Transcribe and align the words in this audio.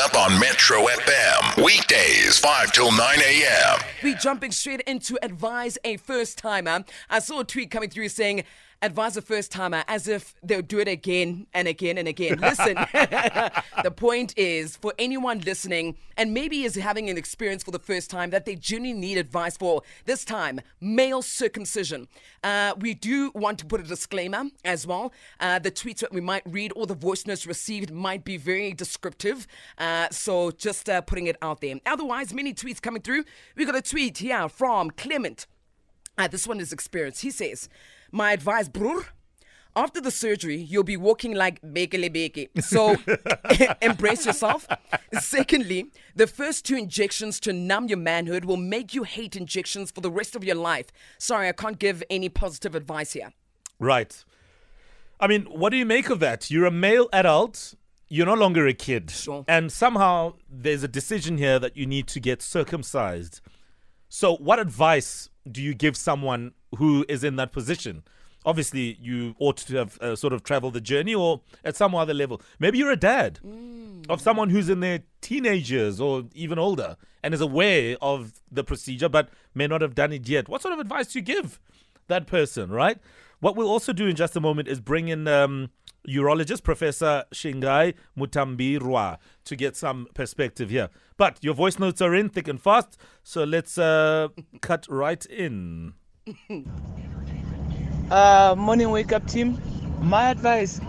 up 0.00 0.16
on 0.16 0.38
Metro 0.40 0.86
FM. 0.86 1.62
Weekdays, 1.62 2.38
5 2.38 2.72
till 2.72 2.90
9 2.90 3.00
a.m. 3.00 3.80
We 4.02 4.14
jumping 4.14 4.50
straight 4.50 4.80
into 4.82 5.18
advise 5.22 5.76
a 5.84 5.98
first 5.98 6.38
timer. 6.38 6.84
I 7.10 7.18
saw 7.18 7.40
a 7.40 7.44
tweet 7.44 7.70
coming 7.70 7.90
through 7.90 8.08
saying, 8.08 8.44
advise 8.82 9.16
a 9.16 9.22
first 9.22 9.52
timer 9.52 9.84
as 9.88 10.08
if 10.08 10.34
they'll 10.42 10.62
do 10.62 10.78
it 10.78 10.88
again 10.88 11.46
and 11.52 11.68
again 11.68 11.98
and 11.98 12.08
again. 12.08 12.38
Listen, 12.38 12.74
the 13.82 13.92
point 13.94 14.32
is 14.36 14.76
for 14.76 14.94
anyone 14.98 15.40
listening 15.40 15.96
and 16.16 16.32
maybe 16.32 16.64
is 16.64 16.74
having 16.76 17.10
an 17.10 17.18
experience 17.18 17.62
for 17.62 17.70
the 17.70 17.78
first 17.78 18.10
time 18.10 18.30
that 18.30 18.44
they 18.44 18.54
genuinely 18.54 19.08
need 19.08 19.18
advice 19.18 19.56
for, 19.56 19.82
this 20.06 20.24
time, 20.24 20.60
male 20.80 21.22
circumcision. 21.22 22.08
Uh, 22.42 22.74
we 22.78 22.94
do 22.94 23.30
want 23.34 23.58
to 23.58 23.66
put 23.66 23.80
a 23.80 23.84
disclaimer 23.84 24.44
as 24.64 24.86
well. 24.86 25.12
Uh, 25.38 25.58
the 25.58 25.70
tweets 25.70 25.98
that 25.98 26.12
we 26.12 26.20
might 26.20 26.42
read 26.46 26.72
or 26.74 26.86
the 26.86 26.94
voice 26.94 27.26
notes 27.26 27.46
received 27.46 27.90
might 27.90 28.24
be 28.24 28.36
very 28.36 28.72
descriptive. 28.72 29.46
Uh, 29.78 30.08
so 30.10 30.50
just 30.50 30.88
uh, 30.88 31.00
putting 31.02 31.26
it 31.26 31.36
out 31.42 31.60
there. 31.60 31.74
Otherwise, 31.86 32.32
many 32.32 32.54
tweets 32.54 32.80
coming 32.80 33.02
through. 33.02 33.24
We 33.56 33.64
got 33.64 33.76
a 33.76 33.82
tweet 33.82 34.18
here 34.18 34.48
from 34.48 34.90
Clement. 34.90 35.46
Uh, 36.16 36.28
this 36.28 36.46
one 36.46 36.60
is 36.60 36.72
experience. 36.72 37.20
He 37.20 37.30
says, 37.30 37.68
My 38.12 38.32
advice, 38.32 38.68
brur, 38.68 39.04
after 39.76 40.00
the 40.00 40.10
surgery, 40.10 40.56
you'll 40.56 40.82
be 40.82 40.96
walking 40.96 41.32
like 41.34 41.60
bekele 41.62 42.12
beke. 42.12 42.50
So 42.60 42.96
embrace 43.82 44.26
yourself. 44.26 44.66
Secondly, 45.20 45.90
the 46.14 46.26
first 46.26 46.64
two 46.64 46.76
injections 46.76 47.38
to 47.40 47.52
numb 47.52 47.88
your 47.88 47.98
manhood 47.98 48.44
will 48.44 48.56
make 48.56 48.94
you 48.94 49.04
hate 49.04 49.36
injections 49.36 49.90
for 49.90 50.00
the 50.00 50.10
rest 50.10 50.34
of 50.34 50.44
your 50.44 50.56
life. 50.56 50.86
Sorry, 51.18 51.48
I 51.48 51.52
can't 51.52 51.78
give 51.78 52.02
any 52.10 52.28
positive 52.28 52.74
advice 52.74 53.12
here. 53.12 53.32
Right. 53.78 54.24
I 55.20 55.26
mean, 55.26 55.42
what 55.44 55.70
do 55.70 55.76
you 55.76 55.86
make 55.86 56.10
of 56.10 56.18
that? 56.20 56.50
You're 56.50 56.66
a 56.66 56.70
male 56.70 57.08
adult. 57.12 57.74
You're 58.08 58.26
no 58.26 58.34
longer 58.34 58.66
a 58.66 58.74
kid. 58.74 59.10
Sure. 59.10 59.44
And 59.46 59.70
somehow 59.70 60.34
there's 60.50 60.82
a 60.82 60.88
decision 60.88 61.38
here 61.38 61.60
that 61.60 61.76
you 61.76 61.86
need 61.86 62.08
to 62.08 62.20
get 62.20 62.42
circumcised. 62.42 63.40
So, 64.12 64.36
what 64.36 64.58
advice 64.58 65.30
do 65.50 65.62
you 65.62 65.72
give 65.72 65.96
someone 65.96 66.52
who 66.76 67.06
is 67.08 67.22
in 67.22 67.36
that 67.36 67.52
position? 67.52 68.02
Obviously, 68.44 68.98
you 69.00 69.36
ought 69.38 69.58
to 69.58 69.76
have 69.76 69.98
uh, 70.00 70.16
sort 70.16 70.32
of 70.32 70.42
traveled 70.42 70.74
the 70.74 70.80
journey 70.80 71.14
or 71.14 71.42
at 71.64 71.76
some 71.76 71.94
other 71.94 72.12
level. 72.12 72.42
Maybe 72.58 72.78
you're 72.78 72.90
a 72.90 72.96
dad 72.96 73.38
of 74.08 74.20
someone 74.20 74.50
who's 74.50 74.68
in 74.68 74.80
their 74.80 75.04
teenagers 75.20 76.00
or 76.00 76.24
even 76.34 76.58
older 76.58 76.96
and 77.22 77.34
is 77.34 77.40
aware 77.40 77.96
of 78.02 78.32
the 78.50 78.64
procedure 78.64 79.08
but 79.08 79.28
may 79.54 79.68
not 79.68 79.80
have 79.80 79.94
done 79.94 80.12
it 80.12 80.28
yet. 80.28 80.48
What 80.48 80.62
sort 80.62 80.74
of 80.74 80.80
advice 80.80 81.12
do 81.12 81.20
you 81.20 81.24
give 81.24 81.60
that 82.08 82.26
person, 82.26 82.70
right? 82.70 82.98
What 83.40 83.56
we'll 83.56 83.68
also 83.68 83.92
do 83.94 84.06
in 84.06 84.16
just 84.16 84.36
a 84.36 84.40
moment 84.40 84.68
is 84.68 84.80
bring 84.80 85.08
in 85.08 85.26
um, 85.26 85.70
urologist 86.06 86.62
Professor 86.62 87.24
Shingai 87.32 87.94
Mutambirwa 88.16 89.16
to 89.44 89.56
get 89.56 89.76
some 89.76 90.08
perspective 90.14 90.68
here. 90.68 90.90
But 91.16 91.38
your 91.42 91.54
voice 91.54 91.78
notes 91.78 92.02
are 92.02 92.14
in 92.14 92.28
thick 92.28 92.48
and 92.48 92.60
fast, 92.60 92.98
so 93.22 93.44
let's 93.44 93.78
uh, 93.78 94.28
cut 94.60 94.86
right 94.88 95.24
in. 95.26 95.94
Uh, 98.10 98.56
morning 98.58 98.90
wake 98.90 99.12
up 99.12 99.24
team. 99.28 99.56
My 100.00 100.30
advice 100.30 100.80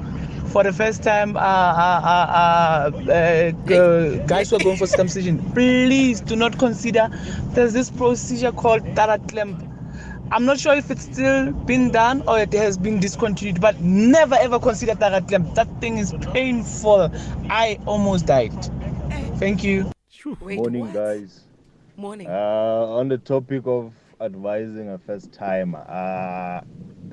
for 0.48 0.64
the 0.64 0.74
first 0.74 1.04
time, 1.04 1.38
uh, 1.38 1.40
uh, 1.40 2.02
uh, 2.04 3.12
uh, 3.12 3.74
uh, 3.74 4.26
guys 4.26 4.50
who 4.50 4.56
are 4.56 4.60
going 4.60 4.78
for 4.78 4.88
circumcision, 4.88 5.38
please 5.52 6.20
do 6.20 6.36
not 6.36 6.58
consider. 6.58 7.10
There's 7.54 7.74
this 7.74 7.92
procedure 7.92 8.52
called 8.52 8.84
Tara 8.96 9.20
KLamp. 9.20 9.71
I'm 10.32 10.46
not 10.46 10.60
sure 10.60 10.74
if 10.74 10.90
it's 10.90 11.04
still 11.04 11.52
been 11.52 11.92
done 11.92 12.24
or 12.26 12.40
it 12.40 12.54
has 12.54 12.78
been 12.78 13.02
discontinued, 13.02 13.60
but 13.60 13.82
never 13.82 14.36
ever 14.36 14.60
consider 14.60 14.96
Tara 14.96 15.20
KLamp. 15.20 15.56
That 15.56 15.68
thing 15.82 15.98
is 15.98 16.14
painful. 16.32 17.12
I 17.50 17.80
almost 17.86 18.28
died. 18.28 18.54
Thank 19.36 19.62
you. 19.64 19.92
Wait, 20.40 20.58
Morning, 20.58 20.82
what? 20.84 20.94
guys. 20.94 21.42
Morning. 21.98 22.28
Uh, 22.28 22.32
on 22.32 23.10
the 23.10 23.18
topic 23.18 23.64
of 23.66 23.94
advising 24.22 24.88
a 24.90 24.98
first 25.00 25.34
time, 25.34 25.76
uh, 25.76 26.62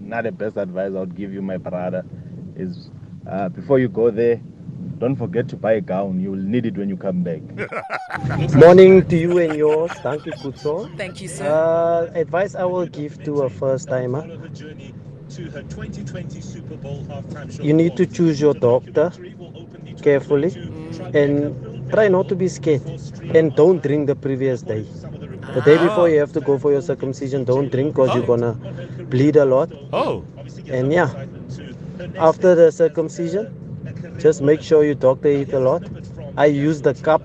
not 0.01 0.23
the 0.23 0.31
best 0.31 0.57
advice 0.57 0.93
I 0.95 1.01
would 1.01 1.17
give 1.17 1.33
you, 1.33 1.43
my 1.43 1.57
brother, 1.57 2.05
is 2.55 2.89
uh, 3.29 3.49
before 3.49 3.81
you 3.81 3.89
go 3.89 4.11
there, 4.11 4.41
don't 4.99 5.17
forget 5.17 5.49
to 5.49 5.57
buy 5.57 5.73
a 5.75 5.81
gown. 5.81 6.21
You 6.21 6.33
will 6.33 6.39
need 6.55 6.67
it 6.67 6.77
when 6.77 6.89
you 6.89 6.97
come 6.97 7.23
back. 7.23 7.41
Morning 8.55 9.07
to 9.09 9.17
you 9.17 9.39
and 9.39 9.55
yours. 9.57 9.93
Thank 9.93 10.27
you, 10.27 10.33
Kutso. 10.33 10.89
Thank 10.97 11.21
you, 11.21 11.29
sir. 11.29 11.47
Uh, 11.49 12.11
advice 12.19 12.55
I 12.55 12.65
will 12.65 12.87
give 12.87 13.23
to 13.25 13.43
a 13.43 13.51
first 13.51 13.89
timer 13.89 14.27
you 17.61 17.73
need 17.75 17.97
to 17.97 18.07
choose 18.07 18.41
your 18.41 18.55
doctor 18.55 19.13
carefully 20.03 20.53
and 21.15 21.91
try 21.91 22.09
not 22.09 22.29
to 22.29 22.35
be 22.37 22.49
scared. 22.49 22.83
And 23.35 23.55
don't 23.55 23.83
drink 23.83 24.07
the 24.07 24.17
previous 24.17 24.63
day. 24.63 24.87
The 25.55 25.61
day 25.63 25.79
before 25.79 26.09
you 26.09 26.19
have 26.21 26.33
to 26.33 26.41
go 26.41 26.59
for 26.59 26.73
your 26.73 26.83
circumcision, 26.83 27.45
don't 27.45 27.71
drink 27.71 27.95
because 27.95 28.15
you're 28.15 28.27
gonna 28.27 28.53
bleed 29.11 29.37
a 29.37 29.45
lot. 29.45 29.71
Oh, 29.93 30.25
And 30.71 30.93
yeah, 30.93 31.11
after 32.19 32.55
the 32.55 32.71
circumcision, 32.73 33.49
just 34.19 34.43
make 34.43 34.63
sure 34.63 34.85
you 34.85 34.95
doctor 34.95 35.29
it 35.29 35.53
a 35.53 35.59
lot. 35.61 35.83
I 36.37 36.47
use 36.47 36.81
the 36.83 36.95
cup 36.95 37.23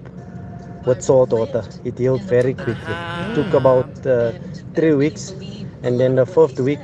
with 0.85 1.01
salt 1.01 1.31
water. 1.31 1.63
It 1.84 1.97
healed 1.97 2.23
very 2.23 2.53
quickly. 2.53 2.95
Took 3.35 3.53
about 3.53 4.06
uh, 4.06 4.34
three 4.75 4.94
weeks, 4.94 5.31
and 5.83 6.00
then 6.00 6.16
the 6.16 6.25
fourth 6.25 6.59
week, 6.59 6.79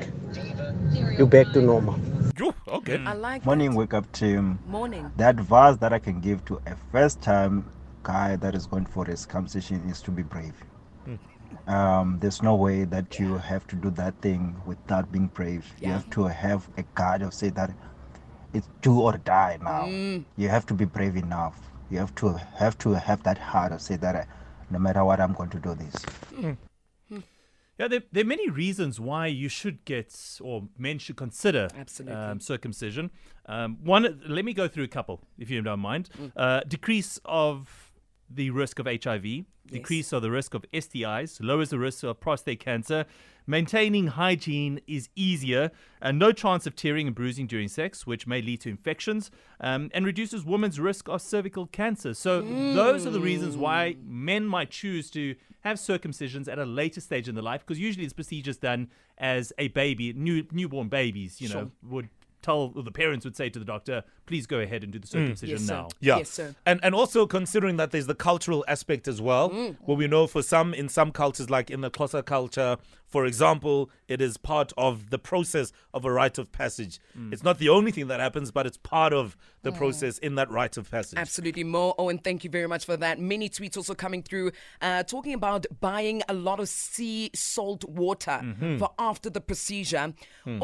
you're 1.18 1.28
back 1.28 1.52
to 1.54 1.62
normal. 1.62 2.00
Phew, 2.36 2.54
okay. 2.68 3.04
I 3.06 3.14
like 3.14 3.46
Morning, 3.46 3.72
that. 3.72 3.78
wake 3.78 3.94
up 3.94 4.12
team. 4.12 4.60
Morning. 4.68 5.12
The 5.18 5.28
advice 5.28 5.78
that 5.78 5.92
I 5.94 6.00
can 6.00 6.22
give 6.22 6.46
to 6.46 6.62
a 6.66 6.76
first 6.92 7.22
time 7.22 7.66
guy 8.04 8.36
that 8.38 8.56
is 8.56 8.66
going 8.66 8.86
for 8.86 9.06
a 9.06 9.18
circumcision 9.18 9.82
is 9.90 10.02
to 10.04 10.12
be 10.12 10.24
brave. 10.24 10.54
Um, 11.68 12.18
there's 12.20 12.42
no 12.42 12.56
way 12.56 12.86
that 12.86 13.20
you 13.20 13.38
have 13.38 13.68
to 13.68 13.76
do 13.76 13.90
that 13.92 14.20
thing 14.22 14.56
without 14.66 15.12
being 15.12 15.28
brave. 15.28 15.72
You 15.82 15.90
have 15.90 16.10
to 16.12 16.24
have 16.24 16.68
a 16.78 16.84
guide 16.96 17.22
of 17.22 17.34
say 17.34 17.50
that 17.50 17.72
it's 18.54 18.68
do 18.82 19.00
or 19.02 19.18
die 19.18 19.58
now. 19.62 19.86
You 20.38 20.50
have 20.50 20.66
to 20.68 20.74
be 20.74 20.86
brave 20.86 21.16
enough. 21.16 21.60
You 21.92 21.98
have 22.00 22.14
to 22.16 22.40
have 22.58 22.78
to 22.80 22.94
have 22.94 23.24
that 23.24 23.38
heart 23.38 23.72
of 23.72 23.82
say 23.82 23.96
that 23.98 24.16
uh, 24.16 24.24
no 24.70 24.80
matter 24.80 25.04
what, 25.04 25.20
I'm 25.20 25.34
going 25.34 25.50
to 25.50 25.60
do 25.60 25.76
this. 25.76 25.96
Yeah, 27.80 27.88
there, 27.88 28.02
there 28.12 28.24
are 28.24 28.28
many 28.28 28.50
reasons 28.50 29.00
why 29.00 29.28
you 29.28 29.48
should 29.48 29.86
get 29.86 30.14
or 30.42 30.68
men 30.78 31.00
should 31.00 31.16
consider 31.16 31.70
um, 32.10 32.42
circumcision. 32.42 33.10
Um, 33.46 33.78
one, 33.82 34.22
let 34.28 34.44
me 34.44 34.54
go 34.54 34.68
through 34.68 34.84
a 34.84 34.90
couple, 34.90 35.22
if 35.38 35.50
you 35.50 35.62
don't 35.62 35.80
mind. 35.80 36.10
Uh, 36.36 36.60
decrease 36.68 37.22
of 37.24 37.89
the 38.30 38.50
risk 38.52 38.80
of 38.80 38.86
HIV, 38.86 39.46
decrease 39.72 40.14
of 40.14 40.22
the 40.22 40.32
risk 40.32 40.54
of 40.54 40.64
STIs, 40.72 41.40
lowers 41.42 41.70
the 41.70 41.80
risk 41.80 42.04
of 42.04 42.20
prostate 42.20 42.60
cancer. 42.60 43.06
Maintaining 43.48 44.08
hygiene 44.08 44.80
is 44.86 45.10
easier, 45.16 45.72
and 46.02 46.20
no 46.20 46.32
chance 46.32 46.68
of 46.68 46.76
tearing 46.76 47.08
and 47.08 47.16
bruising 47.16 47.48
during 47.48 47.68
sex, 47.68 48.06
which 48.06 48.28
may 48.28 48.42
lead 48.42 48.62
to 48.62 48.70
infections, 48.70 49.32
um, 49.60 49.90
and 49.92 50.06
reduces 50.06 50.46
women's 50.46 50.80
risk 50.80 51.10
of 51.10 51.22
cervical 51.22 51.66
cancer. 51.66 52.14
So, 52.14 52.42
those 52.42 53.08
are 53.08 53.10
the 53.10 53.20
reasons 53.20 53.58
why 53.58 53.96
men 54.06 54.46
might 54.46 54.70
choose 54.70 55.10
to 55.12 55.36
have 55.62 55.78
circumcisions 55.78 56.48
at 56.48 56.60
a 56.60 56.66
later 56.66 57.02
stage 57.02 57.28
in 57.28 57.34
their 57.34 57.44
life, 57.44 57.62
because 57.62 57.80
usually 57.80 58.06
it's 58.06 58.14
procedures 58.14 58.58
done 58.58 58.90
as 59.18 59.52
a 59.58 59.70
baby, 59.70 60.14
new 60.14 60.46
newborn 60.52 60.88
babies, 60.88 61.42
you 61.42 61.50
know, 61.50 61.72
would 61.84 62.10
tell 62.42 62.72
or 62.76 62.84
the 62.84 62.92
parents 62.92 63.26
would 63.26 63.36
say 63.36 63.50
to 63.50 63.60
the 63.60 63.66
doctor, 63.66 64.04
"Please 64.30 64.46
go 64.48 64.60
ahead 64.60 64.82
and 64.84 64.94
do 64.94 65.00
the 65.00 65.08
circumcision 65.08 65.58
Yes, 65.58 65.68
sir. 65.68 65.74
now." 65.74 65.88
Yeah. 66.00 66.18
Yes, 66.20 66.30
sir. 66.30 66.56
And 66.66 66.80
and 66.84 66.94
also 67.02 67.26
considering 67.28 67.78
that 67.78 67.90
there's 67.92 68.08
the 68.14 68.16
cultural 68.30 68.64
aspect 68.68 69.08
as 69.14 69.20
well, 69.30 69.50
Mm. 69.50 69.76
where 69.88 69.98
we 69.98 70.08
know 70.14 70.28
for 70.28 70.42
some 70.54 70.70
in 70.82 70.88
some 70.98 71.12
cultures, 71.12 71.50
like 71.50 71.68
in 71.76 71.82
the 71.82 71.92
Xhosa 71.98 72.22
culture, 72.24 72.78
for 73.08 73.26
example, 73.26 73.90
it 74.08 74.22
is 74.22 74.38
part 74.38 74.72
of 74.78 75.10
the 75.10 75.18
process 75.32 75.68
of 75.96 76.06
a 76.06 76.12
rite 76.22 76.38
of 76.38 76.52
passage. 76.52 77.00
Mm. 77.18 77.34
It's 77.34 77.44
not 77.50 77.58
the 77.58 77.70
only 77.78 77.92
thing 77.92 78.08
that 78.12 78.20
happens, 78.28 78.52
but 78.58 78.64
it's 78.70 78.78
part 78.78 79.14
of 79.22 79.36
the 79.68 79.72
process 79.82 80.16
in 80.20 80.36
that 80.36 80.50
rite 80.60 80.78
of 80.78 80.90
passage. 80.96 81.18
Absolutely, 81.26 81.64
Mo. 81.74 81.94
Owen, 81.98 82.20
thank 82.28 82.40
you 82.46 82.50
very 82.58 82.68
much 82.74 82.84
for 82.90 82.96
that. 83.04 83.16
Many 83.20 83.48
tweets 83.50 83.76
also 83.76 83.94
coming 84.06 84.22
through 84.28 84.48
uh, 84.88 85.02
talking 85.16 85.34
about 85.34 85.66
buying 85.90 86.18
a 86.30 86.36
lot 86.50 86.60
of 86.64 86.70
sea 86.70 87.30
salt 87.34 87.84
water 88.04 88.38
for 88.80 88.90
after 89.10 89.30
the 89.38 89.42
procedure. 89.52 90.06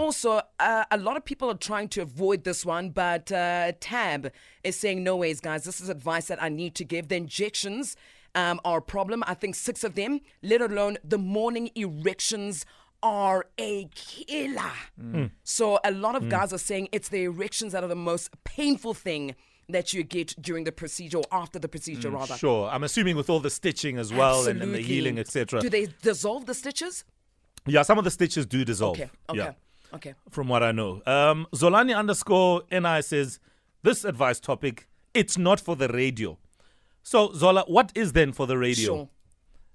Also, 0.04 0.32
uh, 0.60 0.84
a 0.92 0.98
lot 1.08 1.16
of 1.18 1.24
people 1.32 1.48
are 1.54 1.62
trying 1.72 1.90
to 1.96 2.00
avoid 2.10 2.40
this 2.50 2.62
one, 2.78 2.86
but 2.92 3.26
uh, 3.32 3.55
Tab 3.80 4.32
is 4.64 4.76
saying, 4.76 5.04
no 5.04 5.16
ways, 5.16 5.40
guys. 5.40 5.64
This 5.64 5.82
is 5.82 5.90
advice 5.90 6.28
that 6.28 6.42
I 6.42 6.50
need 6.50 6.76
to 6.76 6.84
give. 6.84 7.08
The 7.08 7.16
injections 7.16 7.96
um, 8.36 8.60
are 8.64 8.80
a 8.80 8.82
problem. 8.82 9.24
I 9.26 9.34
think 9.34 9.56
six 9.56 9.84
of 9.84 9.96
them, 9.96 10.22
let 10.44 10.62
alone 10.62 10.98
the 11.04 11.18
morning 11.18 11.70
erections 11.76 12.66
are 13.02 13.46
a 13.60 13.88
killer. 13.96 14.72
Mm. 15.02 15.32
So 15.44 15.80
a 15.84 15.92
lot 15.92 16.16
of 16.16 16.24
mm. 16.24 16.30
guys 16.30 16.52
are 16.54 16.58
saying 16.58 16.90
it's 16.92 17.10
the 17.10 17.24
erections 17.24 17.74
that 17.74 17.84
are 17.84 17.88
the 17.88 17.96
most 17.96 18.32
painful 18.44 18.94
thing 18.94 19.36
that 19.70 19.94
you 19.94 20.04
get 20.04 20.36
during 20.42 20.64
the 20.64 20.72
procedure 20.72 21.18
or 21.18 21.24
after 21.32 21.58
the 21.58 21.68
procedure, 21.68 22.10
mm, 22.12 22.16
rather. 22.16 22.36
Sure, 22.36 22.70
I'm 22.70 22.84
assuming 22.84 23.16
with 23.16 23.30
all 23.30 23.40
the 23.40 23.50
stitching 23.50 23.98
as 23.98 24.14
well 24.14 24.48
and, 24.48 24.62
and 24.62 24.74
the 24.76 24.82
healing, 24.82 25.18
etc. 25.18 25.62
Do 25.62 25.70
they 25.70 25.88
dissolve 26.02 26.46
the 26.46 26.54
stitches? 26.54 27.04
Yeah, 27.66 27.82
some 27.82 27.98
of 27.98 28.04
the 28.04 28.12
stitches 28.12 28.46
do 28.46 28.64
dissolve. 28.64 29.00
Okay, 29.00 29.10
okay, 29.30 29.40
Yeah, 29.40 29.52
okay. 29.96 30.14
from 30.30 30.48
what 30.48 30.64
I 30.64 30.72
know. 30.72 31.02
Um, 31.06 31.48
Zolani 31.54 31.96
underscore 31.96 32.64
NI 32.72 33.02
says 33.02 33.40
this 33.84 34.06
advice 34.06 34.40
topic. 34.40 34.88
It's 35.14 35.38
not 35.38 35.60
for 35.60 35.76
the 35.76 35.88
radio. 35.88 36.38
So, 37.04 37.34
Zola, 37.34 37.64
what 37.68 37.92
is 37.96 38.14
then 38.14 38.32
for 38.32 38.48
the 38.48 38.58
radio? 38.58 38.96
Sure. 38.96 39.10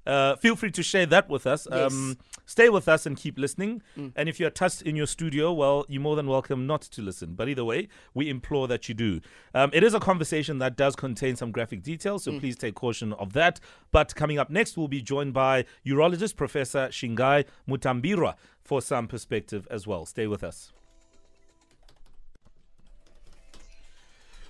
Uh, 0.06 0.36
feel 0.36 0.56
free 0.56 0.70
to 0.72 0.82
share 0.82 1.06
that 1.06 1.28
with 1.28 1.46
us. 1.46 1.66
Yes. 1.70 1.92
Um, 1.92 2.18
stay 2.50 2.68
with 2.68 2.88
us 2.88 3.06
and 3.06 3.16
keep 3.16 3.38
listening. 3.38 3.80
And 4.16 4.28
if 4.28 4.40
you're 4.40 4.50
touched 4.50 4.82
in 4.82 4.96
your 4.96 5.06
studio, 5.06 5.52
well, 5.52 5.86
you're 5.88 6.02
more 6.02 6.16
than 6.16 6.26
welcome 6.26 6.66
not 6.66 6.82
to 6.82 7.00
listen. 7.00 7.34
But 7.34 7.48
either 7.48 7.64
way, 7.64 7.86
we 8.12 8.28
implore 8.28 8.66
that 8.66 8.88
you 8.88 8.94
do. 8.94 9.20
Um, 9.54 9.70
it 9.72 9.84
is 9.84 9.94
a 9.94 10.00
conversation 10.00 10.58
that 10.58 10.76
does 10.76 10.96
contain 10.96 11.36
some 11.36 11.52
graphic 11.52 11.82
details, 11.82 12.24
so 12.24 12.38
please 12.40 12.56
take 12.56 12.74
caution 12.74 13.12
of 13.12 13.34
that. 13.34 13.60
But 13.92 14.16
coming 14.16 14.38
up 14.38 14.50
next, 14.50 14.76
we'll 14.76 14.88
be 14.88 15.00
joined 15.00 15.32
by 15.32 15.64
urologist 15.86 16.34
Professor 16.34 16.88
Shingai 16.88 17.44
Mutambirwa 17.68 18.34
for 18.64 18.82
some 18.82 19.06
perspective 19.06 19.68
as 19.70 19.86
well. 19.86 20.04
Stay 20.04 20.26
with 20.26 20.42
us. 20.42 20.72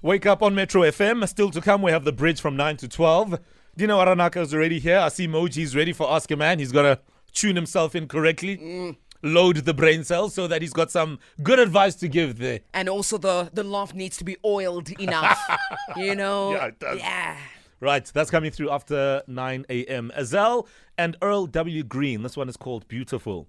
Wake 0.01 0.25
up 0.25 0.43
on 0.43 0.55
Metro 0.55 0.81
FM. 0.81 1.29
Still 1.29 1.51
to 1.51 1.61
come, 1.61 1.83
we 1.83 1.91
have 1.91 2.05
the 2.05 2.13
bridge 2.13 2.41
from 2.41 2.57
9 2.57 2.79
to 2.79 2.89
12. 2.89 3.39
Dineo 3.79 4.05
Ranaka 4.07 4.41
is 4.41 4.55
already 4.55 4.79
here. 4.79 4.99
I 4.99 5.11
see 5.11 5.29
Moji's 5.29 5.77
ready 5.77 5.93
for 5.93 6.11
Ask 6.11 6.31
a 6.31 6.37
Man. 6.37 6.59
He's 6.59 6.73
got 6.73 6.83
to 6.83 6.99
tune 7.33 7.57
himself 7.57 7.95
in 7.95 8.09
correctly, 8.09 8.97
load 9.23 9.57
the 9.57 9.75
brain 9.75 10.05
cells 10.05 10.35
so 10.35 10.47
that 10.47 10.63
he's 10.63 10.73
got 10.73 10.91
some 10.91 11.19
good 11.43 11.59
advice 11.59 11.95
to 11.97 12.09
give 12.09 12.39
there. 12.39 12.61
And 12.75 12.89
also 12.89 13.19
the 13.19 13.51
the 13.53 13.65
laugh 13.65 13.95
needs 13.95 14.17
to 14.19 14.25
be 14.25 14.37
oiled 14.45 14.91
enough. 15.01 15.39
you 15.97 16.15
know. 16.15 16.53
Yeah, 16.53 16.67
it 16.67 16.79
does. 16.79 16.99
Yeah. 16.99 17.37
Right, 17.81 18.05
that's 18.05 18.31
coming 18.31 18.51
through 18.51 18.71
after 18.71 19.23
9 19.27 19.65
a.m. 19.71 20.13
Azelle 20.15 20.67
and 20.99 21.17
Earl 21.23 21.47
W. 21.47 21.83
Green. 21.83 22.23
This 22.23 22.37
one 22.37 22.51
is 22.51 22.59
called 22.59 22.87
Beautiful. 22.89 23.49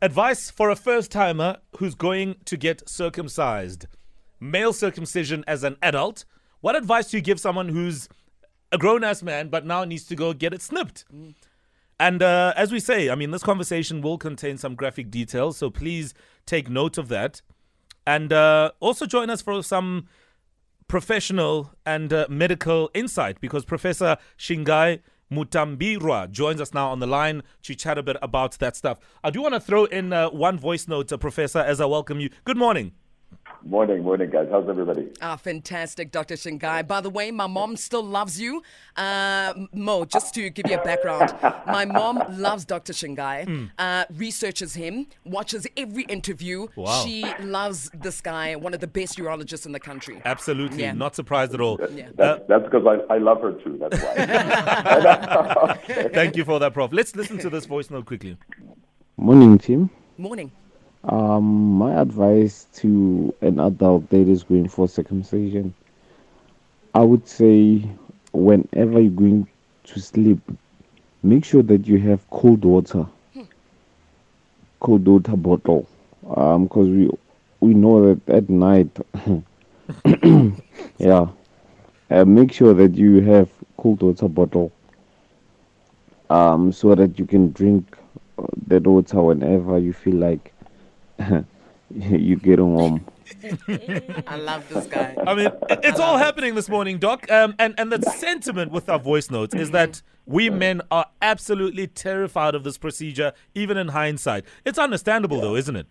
Advice 0.00 0.50
for 0.50 0.68
a 0.68 0.74
first 0.74 1.12
timer 1.12 1.58
who's 1.76 1.94
going 1.94 2.34
to 2.46 2.56
get 2.56 2.88
circumcised. 2.88 3.86
Male 4.40 4.72
circumcision 4.72 5.44
as 5.46 5.62
an 5.62 5.76
adult. 5.80 6.24
What 6.60 6.74
advice 6.74 7.10
do 7.10 7.18
you 7.18 7.22
give 7.22 7.38
someone 7.38 7.68
who's 7.68 8.08
a 8.72 8.78
grown 8.78 9.04
ass 9.04 9.22
man 9.22 9.48
but 9.48 9.64
now 9.64 9.84
needs 9.84 10.06
to 10.06 10.16
go 10.16 10.32
get 10.32 10.52
it 10.52 10.60
snipped? 10.60 11.04
Mm. 11.14 11.34
And 12.02 12.20
uh, 12.20 12.52
as 12.56 12.72
we 12.72 12.80
say, 12.80 13.10
I 13.10 13.14
mean, 13.14 13.30
this 13.30 13.44
conversation 13.44 14.00
will 14.00 14.18
contain 14.18 14.58
some 14.58 14.74
graphic 14.74 15.08
details, 15.08 15.56
so 15.56 15.70
please 15.70 16.14
take 16.46 16.68
note 16.68 16.98
of 16.98 17.06
that. 17.10 17.42
And 18.04 18.32
uh, 18.32 18.72
also 18.80 19.06
join 19.06 19.30
us 19.30 19.40
for 19.40 19.62
some 19.62 20.08
professional 20.88 21.70
and 21.86 22.12
uh, 22.12 22.26
medical 22.28 22.90
insight 22.92 23.40
because 23.40 23.64
Professor 23.64 24.16
Shingai 24.36 24.98
Mutambirwa 25.30 26.28
joins 26.32 26.60
us 26.60 26.74
now 26.74 26.90
on 26.90 26.98
the 26.98 27.06
line 27.06 27.44
to 27.62 27.72
chat 27.76 27.98
a 27.98 28.02
bit 28.02 28.16
about 28.20 28.58
that 28.58 28.74
stuff. 28.74 28.98
I 29.22 29.30
do 29.30 29.40
want 29.40 29.54
to 29.54 29.60
throw 29.60 29.84
in 29.84 30.12
uh, 30.12 30.28
one 30.30 30.58
voice 30.58 30.88
note, 30.88 31.12
uh, 31.12 31.16
Professor, 31.18 31.60
as 31.60 31.80
I 31.80 31.84
welcome 31.84 32.18
you. 32.18 32.30
Good 32.44 32.56
morning. 32.56 32.94
Morning, 33.64 34.02
morning, 34.02 34.28
guys. 34.28 34.48
How's 34.50 34.68
everybody? 34.68 35.08
Ah, 35.20 35.36
fantastic, 35.36 36.10
Dr. 36.10 36.34
Shingai. 36.34 36.86
By 36.86 37.00
the 37.00 37.10
way, 37.10 37.30
my 37.30 37.46
mom 37.46 37.76
still 37.76 38.02
loves 38.02 38.40
you. 38.40 38.60
Uh, 38.96 39.54
Mo, 39.72 40.04
just 40.04 40.34
to 40.34 40.50
give 40.50 40.68
you 40.68 40.78
a 40.78 40.82
background, 40.82 41.32
my 41.66 41.84
mom 41.84 42.20
loves 42.30 42.64
Dr. 42.64 42.92
Shingai, 42.92 43.70
uh, 43.78 44.04
researches 44.16 44.74
him, 44.74 45.06
watches 45.24 45.64
every 45.76 46.02
interview. 46.04 46.66
Wow. 46.74 47.04
She 47.04 47.24
loves 47.40 47.88
this 47.94 48.20
guy, 48.20 48.56
one 48.56 48.74
of 48.74 48.80
the 48.80 48.88
best 48.88 49.16
urologists 49.16 49.64
in 49.64 49.70
the 49.70 49.80
country. 49.80 50.20
Absolutely. 50.24 50.82
Yeah. 50.82 50.92
Not 50.92 51.14
surprised 51.14 51.54
at 51.54 51.60
all. 51.60 51.78
Yeah. 51.92 52.08
That's 52.16 52.42
that's 52.48 52.64
because 52.64 52.84
I, 52.84 53.14
I 53.14 53.18
love 53.18 53.40
her 53.42 53.52
too. 53.52 53.78
That's 53.78 54.02
why. 54.02 55.78
Thank 56.12 56.34
you 56.36 56.44
for 56.44 56.58
that, 56.58 56.74
Prof. 56.74 56.92
Let's 56.92 57.14
listen 57.14 57.38
to 57.38 57.48
this 57.48 57.66
voice 57.66 57.90
note 57.90 58.06
quickly. 58.06 58.36
Morning, 59.16 59.56
team. 59.58 59.88
Morning. 60.18 60.50
Um, 61.04 61.74
my 61.78 61.94
advice 62.00 62.66
to 62.74 63.34
an 63.40 63.60
adult 63.60 64.08
that 64.10 64.28
is 64.28 64.42
going 64.42 64.68
for 64.68 64.88
circumcision, 64.88 65.74
I 66.94 67.02
would 67.02 67.26
say, 67.28 67.86
whenever 68.32 69.00
you're 69.00 69.10
going 69.10 69.46
to 69.84 70.00
sleep, 70.00 70.38
make 71.22 71.44
sure 71.44 71.62
that 71.62 71.86
you 71.86 71.98
have 71.98 72.28
cold 72.30 72.64
water, 72.64 73.06
cold 74.80 75.06
water 75.06 75.36
bottle, 75.36 75.86
um, 76.36 76.64
because 76.64 76.88
we 76.88 77.10
we 77.60 77.74
know 77.74 78.14
that 78.14 78.28
at 78.28 78.48
night, 78.50 78.90
yeah, 80.98 81.28
uh, 82.10 82.24
make 82.24 82.52
sure 82.52 82.74
that 82.74 82.94
you 82.94 83.20
have 83.20 83.50
cold 83.76 84.02
water 84.02 84.28
bottle, 84.28 84.72
um, 86.30 86.72
so 86.72 86.94
that 86.94 87.18
you 87.18 87.26
can 87.26 87.52
drink 87.52 87.96
uh, 88.38 88.46
that 88.66 88.86
water 88.86 89.22
whenever 89.22 89.78
you 89.78 89.92
feel 89.92 90.16
like 90.16 90.51
you 91.94 92.36
getting 92.36 92.74
warm. 92.74 93.04
I 94.26 94.36
love 94.36 94.68
this 94.68 94.86
guy. 94.86 95.16
I 95.26 95.34
mean, 95.34 95.46
it- 95.46 95.80
it's 95.82 96.00
all 96.00 96.18
happening 96.18 96.54
this 96.54 96.68
morning, 96.68 96.98
Doc. 96.98 97.30
Um, 97.30 97.54
and, 97.58 97.74
and 97.78 97.90
the 97.92 98.00
sentiment 98.10 98.72
with 98.72 98.88
our 98.88 98.98
voice 98.98 99.30
notes 99.30 99.54
is 99.54 99.70
that 99.72 100.02
we 100.26 100.50
men 100.50 100.82
are 100.90 101.06
absolutely 101.20 101.86
terrified 101.86 102.54
of 102.54 102.62
this 102.64 102.78
procedure, 102.78 103.32
even 103.54 103.76
in 103.76 103.88
hindsight. 103.88 104.44
It's 104.64 104.78
understandable, 104.78 105.40
though, 105.40 105.56
isn't 105.56 105.76
it? 105.76 105.86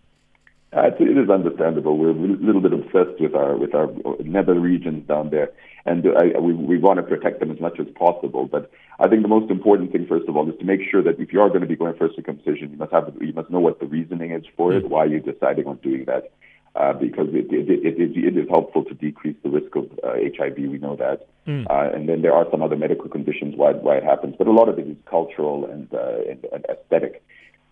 Uh, 0.76 0.88
it's- 0.88 1.02
it 1.02 1.18
is 1.18 1.30
understandable. 1.30 1.98
We're 1.98 2.12
a 2.12 2.14
little 2.14 2.62
bit 2.62 2.74
obsessed 2.94 3.20
with 3.20 3.36
our 3.36 3.58
with 3.58 3.74
our 3.74 3.90
nether 4.24 4.60
regions 4.60 5.08
down 5.08 5.30
there, 5.30 5.52
and 5.86 6.06
I, 6.06 6.40
we 6.40 6.54
we 6.54 6.78
want 6.78 6.98
to 6.98 7.04
protect 7.04 7.40
them 7.40 7.52
as 7.52 7.60
much 7.60 7.80
as 7.80 7.88
possible. 7.96 8.46
But 8.46 8.72
I 9.00 9.08
think 9.08 9.22
the 9.22 9.28
most 9.28 9.52
important 9.52 9.92
thing, 9.92 10.06
first 10.08 10.28
of 10.28 10.36
all, 10.36 10.50
is 10.50 10.58
to 10.60 10.66
make 10.66 10.82
sure 10.90 11.04
that 11.04 11.20
if 11.20 11.34
you 11.34 11.42
are 11.42 11.50
going 11.50 11.62
to 11.62 11.68
be 11.68 11.76
going 11.76 11.96
for 11.96 12.10
circumcision, 12.16 12.72
you 12.72 12.78
must 12.78 12.92
have 12.92 13.14
you 13.20 13.34
must 13.34 13.50
know 13.50 13.60
what 13.60 13.80
the 13.80 13.86
reasoning 13.86 14.32
is 14.32 14.44
for 14.56 14.74
it, 14.74 14.90
why 14.90 15.06
you're 15.06 15.20
deciding 15.20 15.68
on 15.68 15.78
doing 15.78 16.06
that, 16.06 16.32
uh, 16.76 16.94
because 16.94 17.28
it 17.32 17.52
it, 17.52 17.70
it, 17.70 17.98
it, 17.98 18.18
it 18.18 18.38
is 18.38 18.50
helpful 18.50 18.84
to 18.86 18.94
decrease 18.94 19.38
the 19.44 19.50
risk 19.50 19.76
of 19.76 19.86
uh, 20.04 20.14
HIV. 20.38 20.58
We 20.58 20.78
know 20.78 20.96
that, 20.98 21.28
uh, 21.70 21.90
and 21.94 22.08
then 22.08 22.22
there 22.22 22.34
are 22.34 22.46
some 22.52 22.62
other 22.62 22.76
medical 22.76 23.10
conditions 23.10 23.56
why 23.56 23.74
why 23.74 23.98
it 23.98 24.04
happens, 24.04 24.36
but 24.38 24.48
a 24.48 24.52
lot 24.52 24.70
of 24.70 24.78
it 24.80 24.88
is 24.88 24.98
cultural 25.06 25.66
and 25.66 25.94
uh, 25.94 26.30
and, 26.30 26.46
and 26.54 26.66
aesthetic. 26.70 27.24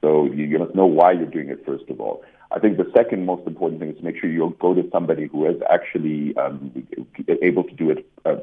So 0.01 0.25
you, 0.25 0.45
you 0.45 0.59
must 0.59 0.75
know 0.75 0.85
why 0.85 1.11
you're 1.11 1.25
doing 1.25 1.49
it 1.49 1.65
first 1.65 1.89
of 1.89 1.99
all. 1.99 2.23
I 2.51 2.57
think 2.57 2.77
the 2.77 2.91
second 2.95 3.25
most 3.25 3.45
important 3.45 3.79
thing 3.79 3.91
is 3.91 3.97
to 3.97 4.03
make 4.03 4.17
sure 4.19 4.29
you 4.29 4.55
go 4.59 4.73
to 4.73 4.83
somebody 4.91 5.27
who 5.27 5.45
is 5.45 5.61
actually 5.69 6.35
um, 6.37 6.71
able 7.43 7.63
to 7.63 7.75
do 7.75 7.91
it 7.91 8.09
uh, 8.25 8.37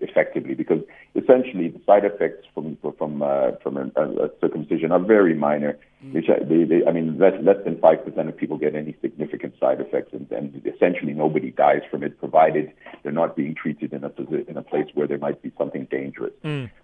effectively, 0.00 0.54
because 0.54 0.80
essentially 1.14 1.68
the 1.68 1.80
side 1.84 2.04
effects 2.06 2.46
from 2.54 2.78
from 2.98 3.22
uh, 3.22 3.52
from 3.62 3.76
a, 3.76 3.90
a 4.26 4.30
circumcision 4.40 4.92
are 4.92 4.98
very 4.98 5.34
minor. 5.34 5.78
Which 6.12 6.28
I, 6.28 6.44
they, 6.44 6.64
they, 6.64 6.86
I 6.86 6.92
mean, 6.92 7.18
less 7.18 7.32
less 7.42 7.56
than 7.64 7.78
five 7.80 8.04
percent 8.04 8.28
of 8.28 8.36
people 8.36 8.58
get 8.58 8.74
any 8.74 8.94
significant 9.00 9.54
side 9.58 9.80
effects, 9.80 10.12
and, 10.12 10.30
and 10.32 10.62
essentially 10.66 11.14
nobody 11.14 11.50
dies 11.50 11.80
from 11.90 12.02
it, 12.02 12.18
provided 12.18 12.72
they're 13.02 13.12
not 13.12 13.36
being 13.36 13.54
treated 13.54 13.92
in 13.92 14.04
a 14.04 14.12
in 14.50 14.56
a 14.56 14.62
place 14.62 14.88
where 14.94 15.06
there 15.06 15.18
might 15.18 15.40
be 15.42 15.50
something 15.56 15.86
dangerous. 15.90 16.32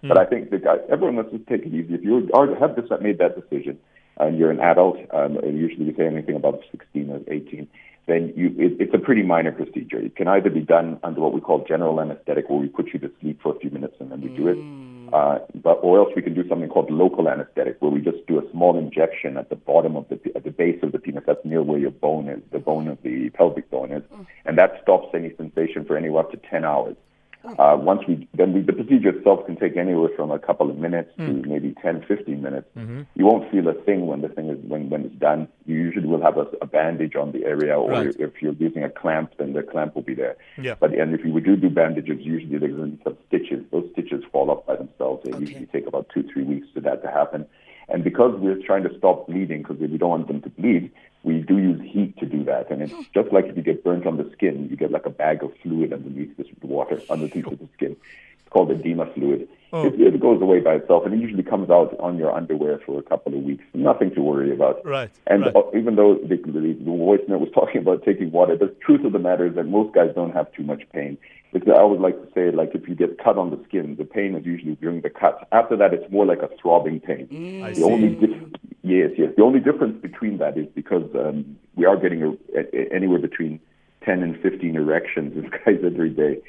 But 0.01 0.17
I 0.17 0.25
think 0.25 0.49
the 0.49 0.57
guy, 0.57 0.77
everyone 0.89 1.15
must 1.15 1.31
just 1.31 1.47
take 1.47 1.63
it 1.67 1.73
easy. 1.73 1.93
If 1.93 2.03
you 2.03 2.29
are, 2.33 2.55
have 2.55 2.75
this, 2.75 2.85
made 2.99 3.19
that 3.19 3.35
decision, 3.39 3.77
and 4.21 4.37
you're 4.37 4.51
an 4.51 4.59
adult, 4.59 4.97
um, 5.11 5.37
usually 5.43 5.85
we 5.85 5.95
say 5.95 6.05
anything 6.05 6.35
above 6.35 6.59
16 6.71 7.09
or 7.09 7.21
18, 7.27 7.67
then 8.07 8.33
you, 8.35 8.47
it, 8.57 8.73
it's 8.79 8.93
a 8.93 8.97
pretty 8.97 9.23
minor 9.23 9.51
procedure. 9.51 9.99
It 9.99 10.15
can 10.15 10.27
either 10.27 10.49
be 10.49 10.61
done 10.61 10.99
under 11.03 11.21
what 11.21 11.33
we 11.33 11.41
call 11.41 11.65
general 11.67 11.99
anesthetic, 11.99 12.49
where 12.49 12.59
we 12.59 12.67
put 12.67 12.93
you 12.93 12.99
to 12.99 13.11
sleep 13.19 13.41
for 13.41 13.55
a 13.55 13.59
few 13.59 13.69
minutes 13.69 13.95
and 13.99 14.11
then 14.11 14.21
we 14.21 14.29
do 14.29 14.47
it, 14.47 15.13
uh, 15.13 15.39
but 15.55 15.79
or 15.81 15.99
else 15.99 16.09
we 16.15 16.21
can 16.21 16.33
do 16.33 16.47
something 16.47 16.69
called 16.69 16.89
local 16.89 17.27
anesthetic, 17.27 17.77
where 17.81 17.91
we 17.91 18.01
just 18.01 18.25
do 18.27 18.39
a 18.39 18.51
small 18.51 18.77
injection 18.77 19.37
at 19.37 19.49
the 19.49 19.55
bottom 19.55 19.95
of 19.95 20.07
the 20.09 20.19
at 20.35 20.43
the 20.43 20.51
base 20.51 20.79
of 20.83 20.91
the 20.93 20.99
penis. 20.99 21.23
That's 21.27 21.43
near 21.43 21.61
where 21.61 21.79
your 21.79 21.91
bone 21.91 22.29
is, 22.29 22.41
the 22.51 22.59
bone 22.59 22.87
of 22.87 22.97
the 23.03 23.29
pelvic 23.31 23.69
bone 23.69 23.91
is, 23.91 24.03
and 24.45 24.57
that 24.57 24.79
stops 24.81 25.09
any 25.13 25.35
sensation 25.35 25.85
for 25.85 25.97
anywhere 25.97 26.23
up 26.23 26.31
to 26.31 26.37
10 26.37 26.63
hours. 26.63 26.95
Uh, 27.43 27.75
once 27.75 28.01
we, 28.07 28.27
then 28.35 28.53
we, 28.53 28.61
the 28.61 28.73
procedure 28.73 29.09
itself 29.09 29.45
can 29.45 29.55
take 29.55 29.75
anywhere 29.75 30.09
from 30.15 30.29
a 30.31 30.37
couple 30.39 30.69
of 30.69 30.77
minutes 30.77 31.09
to 31.17 31.23
maybe 31.47 31.73
10, 31.81 32.05
15 32.07 32.41
minutes. 32.41 32.67
You 33.15 33.25
won't 33.25 33.49
feel 33.51 33.67
a 33.67 33.73
thing 33.73 34.05
when 34.07 34.21
the 34.21 34.29
thing 34.29 34.49
is, 34.49 34.57
when, 34.67 34.89
when 34.89 35.05
it's 35.05 35.15
done. 35.15 35.47
You 35.65 35.75
usually 35.75 36.07
will 36.07 36.21
have 36.21 36.37
a, 36.37 36.45
a 36.61 36.65
bandage 36.67 37.15
on 37.15 37.31
the 37.31 37.43
area, 37.45 37.77
or 37.79 37.89
Right. 37.91 38.15
if 38.19 38.41
you're 38.41 38.53
using 38.53 38.83
a 38.83 38.89
clamp, 38.89 39.33
then 39.37 39.53
the 39.53 39.63
clamp 39.63 39.95
will 39.95 40.01
be 40.03 40.13
there. 40.13 40.37
Yeah. 40.57 40.75
But, 40.79 40.93
and 40.93 41.13
if 41.13 41.25
you 41.25 41.39
do 41.41 41.55
do 41.55 41.69
bandages, 41.69 42.19
usually 42.21 42.57
there's 42.57 42.75
gonna 42.75 42.87
be 42.87 43.01
some 43.03 43.17
stitches. 43.27 43.65
Those 43.71 43.89
stitches 43.93 44.23
fall 44.31 44.51
off 44.51 44.65
by 44.65 44.75
themselves. 44.75 45.23
They 45.23 45.37
usually 45.37 45.65
take 45.65 45.87
about 45.87 46.09
two, 46.13 46.23
three 46.31 46.43
weeks 46.43 46.67
for 46.73 46.79
that 46.81 47.01
to 47.03 47.09
happen. 47.09 47.45
And 47.89 48.03
because 48.03 48.39
we're 48.39 48.61
trying 48.65 48.83
to 48.83 48.97
stop 48.97 49.27
bleeding, 49.27 49.63
because 49.63 49.77
we 49.77 49.97
don't 49.97 50.09
want 50.09 50.27
them 50.27 50.41
to 50.43 50.49
bleed, 50.49 50.91
we 51.23 51.39
do 51.39 51.57
use 51.57 51.81
heat 51.91 52.17
to 52.19 52.25
do 52.25 52.43
that. 52.45 52.71
And 52.71 52.81
it's 52.81 52.93
just 53.13 53.31
like 53.31 53.45
if 53.45 53.55
you 53.55 53.63
get 53.63 53.83
burnt 53.83 54.05
on 54.07 54.17
the 54.17 54.29
skin, 54.33 54.67
you 54.69 54.75
get 54.75 54.91
like 54.91 55.05
a 55.05 55.09
bag 55.11 55.43
of 55.43 55.51
fluid 55.61 55.93
underneath 55.93 56.35
this 56.37 56.47
water, 56.61 56.99
underneath 57.09 57.45
the 57.45 57.67
skin. 57.75 57.95
It's 58.39 58.49
called 58.49 58.71
edema 58.71 59.05
fluid. 59.13 59.47
It, 59.73 60.01
it 60.01 60.19
goes 60.19 60.41
away 60.41 60.59
by 60.59 60.73
itself, 60.75 61.05
and 61.05 61.13
it 61.13 61.21
usually 61.21 61.43
comes 61.43 61.69
out 61.69 61.97
on 61.99 62.17
your 62.17 62.33
underwear 62.35 62.79
for 62.85 62.99
a 62.99 63.03
couple 63.03 63.33
of 63.33 63.41
weeks. 63.41 63.63
Nothing 63.73 64.13
to 64.15 64.21
worry 64.21 64.51
about. 64.51 64.85
Right, 64.85 65.09
And 65.27 65.43
right. 65.45 65.55
uh, 65.55 65.61
even 65.73 65.95
though 65.95 66.15
the, 66.15 66.35
the, 66.35 66.59
the 66.73 66.83
voice 66.83 67.21
note 67.29 67.39
was 67.39 67.51
talking 67.55 67.79
about 67.81 68.03
taking 68.03 68.31
water, 68.31 68.57
the 68.57 68.75
truth 68.85 69.05
of 69.05 69.13
the 69.13 69.19
matter 69.19 69.45
is 69.47 69.55
that 69.55 69.67
most 69.67 69.93
guys 69.95 70.11
don't 70.13 70.33
have 70.33 70.51
too 70.51 70.63
much 70.63 70.83
pain. 70.91 71.17
It's, 71.53 71.65
I 71.69 71.83
would 71.83 72.01
like 72.01 72.15
to 72.21 72.27
say, 72.33 72.51
like 72.51 72.71
if 72.75 72.87
you 72.89 72.95
get 72.95 73.17
cut 73.23 73.37
on 73.37 73.49
the 73.51 73.59
skin, 73.67 73.95
the 73.97 74.03
pain 74.03 74.35
is 74.35 74.45
usually 74.45 74.75
during 74.75 75.01
the 75.01 75.09
cut. 75.09 75.47
After 75.53 75.77
that, 75.77 75.93
it's 75.93 76.11
more 76.11 76.25
like 76.25 76.41
a 76.41 76.49
throbbing 76.61 76.99
pain. 76.99 77.61
I 77.63 77.69
the 77.69 77.75
see. 77.75 77.83
only 77.83 78.09
dif- 78.15 78.60
yes, 78.97 79.11
yes. 79.17 79.29
The 79.37 79.43
only 79.43 79.59
difference 79.59 80.01
between 80.01 80.37
that 80.37 80.57
is 80.57 80.67
because 80.73 81.09
um, 81.15 81.57
we 81.75 81.85
are 81.85 81.97
getting 81.97 82.21
a, 82.23 82.31
a, 82.57 82.93
anywhere 82.93 83.19
between 83.19 83.59
10 84.05 84.23
and 84.23 84.39
15 84.41 84.75
erections 84.75 85.37
as 85.43 85.49
guys 85.65 85.79
every 85.85 86.09
day. 86.09 86.41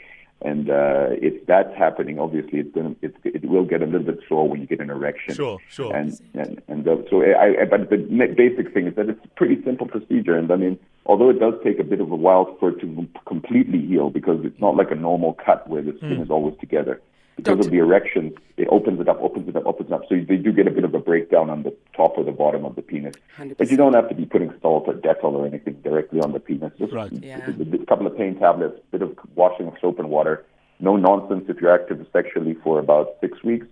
And 0.44 0.70
uh, 0.70 1.10
if 1.10 1.46
that's 1.46 1.72
happening, 1.76 2.18
obviously 2.18 2.58
it's 2.58 2.74
gonna, 2.74 2.96
it's, 3.00 3.16
it 3.24 3.44
will 3.48 3.64
get 3.64 3.80
a 3.80 3.84
little 3.86 4.02
bit 4.12 4.18
sore 4.28 4.48
when 4.48 4.60
you 4.60 4.66
get 4.66 4.80
an 4.80 4.90
erection. 4.90 5.34
Sure, 5.36 5.58
sure. 5.68 5.94
And 5.94 6.18
and, 6.34 6.60
and 6.66 6.88
uh, 6.88 6.96
so 7.08 7.22
I, 7.22 7.62
I, 7.62 7.64
but 7.64 7.90
the 7.90 7.96
basic 8.36 8.74
thing 8.74 8.88
is 8.88 8.96
that 8.96 9.08
it's 9.08 9.24
a 9.24 9.28
pretty 9.36 9.62
simple 9.62 9.86
procedure. 9.86 10.36
And 10.36 10.50
I 10.50 10.56
mean, 10.56 10.80
although 11.06 11.30
it 11.30 11.38
does 11.38 11.54
take 11.62 11.78
a 11.78 11.84
bit 11.84 12.00
of 12.00 12.10
a 12.10 12.16
while 12.16 12.56
for 12.58 12.70
it 12.70 12.80
to 12.80 13.06
completely 13.24 13.86
heal, 13.86 14.10
because 14.10 14.40
it's 14.42 14.60
not 14.60 14.74
like 14.74 14.90
a 14.90 14.96
normal 14.96 15.34
cut 15.34 15.68
where 15.68 15.82
the 15.82 15.92
skin 15.98 16.18
Mm. 16.18 16.22
is 16.24 16.30
always 16.30 16.56
together. 16.58 17.00
Because 17.36 17.66
of 17.66 17.72
the 17.72 17.78
erection, 17.78 18.34
it 18.56 18.68
opens 18.70 19.00
it 19.00 19.08
up, 19.08 19.20
opens 19.20 19.48
it 19.48 19.56
up, 19.56 19.64
opens 19.66 19.90
it 19.90 19.92
up. 19.92 20.02
So 20.08 20.16
they 20.16 20.36
do 20.36 20.52
get 20.52 20.66
a 20.66 20.70
bit 20.70 20.84
of 20.84 20.94
a 20.94 20.98
breakdown 20.98 21.50
on 21.50 21.62
the 21.62 21.74
top 21.96 22.16
or 22.16 22.24
the 22.24 22.32
bottom 22.32 22.64
of 22.64 22.76
the 22.76 22.82
penis. 22.82 23.14
But 23.58 23.70
you 23.70 23.76
don't 23.76 23.94
have 23.94 24.08
to 24.10 24.14
be 24.14 24.26
putting 24.26 24.52
salt 24.60 24.84
or 24.86 24.94
Dettol 24.94 25.32
or 25.32 25.46
anything 25.46 25.74
directly 25.82 26.20
on 26.20 26.32
the 26.32 26.40
penis. 26.40 26.72
Just 26.78 26.92
Right. 26.92 27.10
a, 27.12 27.80
a 27.82 27.86
couple 27.86 28.06
of 28.06 28.16
pain 28.16 28.38
tablets, 28.38 28.78
a 28.78 28.98
bit 28.98 29.02
of 29.02 29.18
washing 29.34 29.66
of 29.66 29.74
soap 29.80 29.98
and 29.98 30.10
water. 30.10 30.44
No 30.78 30.96
nonsense 30.96 31.44
if 31.48 31.60
you're 31.60 31.72
active 31.72 32.04
sexually 32.12 32.54
for 32.62 32.78
about 32.78 33.16
six 33.20 33.42
weeks. 33.42 33.66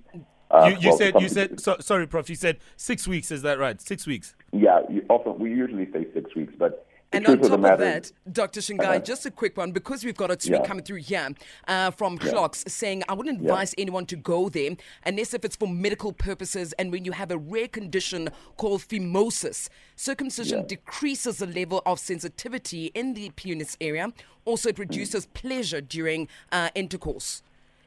Uh, 0.50 0.70
you, 0.72 0.80
you 0.80 0.88
well, 0.88 0.98
said 0.98 1.20
you 1.20 1.28
said 1.28 1.60
so, 1.60 1.76
sorry, 1.80 2.06
Prof. 2.06 2.28
You 2.28 2.34
said 2.34 2.58
six 2.76 3.06
weeks. 3.06 3.30
Is 3.30 3.42
that 3.42 3.58
right? 3.58 3.80
Six 3.80 4.06
weeks. 4.06 4.34
Yeah, 4.52 4.80
you, 4.88 5.04
often 5.08 5.38
we 5.38 5.50
usually 5.50 5.90
say 5.92 6.06
six 6.12 6.34
weeks, 6.34 6.52
but 6.58 6.86
And 7.12 7.26
on 7.26 7.38
top 7.38 7.46
of 7.46 7.52
of 7.54 7.62
the 7.62 7.84
that, 7.84 8.04
is- 8.06 8.12
Dr. 8.30 8.60
Shingai, 8.60 8.84
Uh-huh. 8.84 8.98
just 9.00 9.26
a 9.26 9.30
quick 9.32 9.56
one 9.56 9.72
because 9.72 10.04
we've 10.04 10.16
got 10.16 10.30
a 10.30 10.36
tweet 10.36 10.52
Yeah. 10.60 10.64
coming 10.64 10.84
through 10.84 10.98
here 10.98 11.28
uh, 11.66 11.90
from 11.90 12.18
Yeah. 12.22 12.30
Clocks 12.30 12.64
saying, 12.68 13.02
I 13.08 13.14
wouldn't 13.14 13.40
Yeah. 13.42 13.50
advise 13.50 13.74
anyone 13.76 14.06
to 14.06 14.16
go 14.16 14.48
there 14.48 14.76
unless 15.04 15.34
if 15.34 15.44
it's 15.44 15.56
for 15.56 15.66
medical 15.66 16.12
purposes 16.12 16.72
and 16.74 16.92
when 16.92 17.04
you 17.04 17.12
have 17.12 17.32
a 17.32 17.38
rare 17.38 17.66
condition 17.66 18.28
called 18.56 18.82
phimosis. 18.82 19.68
Circumcision 19.96 20.60
Yeah. 20.60 20.66
decreases 20.66 21.38
the 21.38 21.46
level 21.46 21.82
of 21.84 21.98
sensitivity 21.98 22.92
in 22.94 23.14
the 23.14 23.30
penis 23.30 23.76
area. 23.80 24.12
Also, 24.44 24.68
it 24.68 24.78
reduces 24.78 25.26
pleasure 25.26 25.80
during 25.80 26.28
uh, 26.52 26.70
intercourse. 26.76 27.42